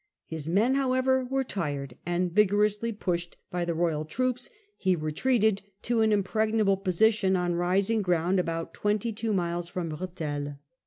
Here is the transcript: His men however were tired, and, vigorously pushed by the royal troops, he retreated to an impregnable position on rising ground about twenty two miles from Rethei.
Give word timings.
His 0.25 0.47
men 0.47 0.73
however 0.73 1.25
were 1.25 1.43
tired, 1.43 1.95
and, 2.07 2.33
vigorously 2.33 2.91
pushed 2.91 3.37
by 3.51 3.65
the 3.65 3.75
royal 3.75 4.03
troops, 4.03 4.49
he 4.75 4.95
retreated 4.95 5.61
to 5.83 6.01
an 6.01 6.11
impregnable 6.11 6.77
position 6.77 7.35
on 7.35 7.53
rising 7.53 8.01
ground 8.01 8.39
about 8.39 8.73
twenty 8.73 9.13
two 9.13 9.31
miles 9.31 9.69
from 9.69 9.91
Rethei. 9.91 10.57